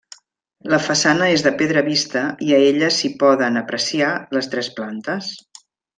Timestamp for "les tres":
4.39-4.71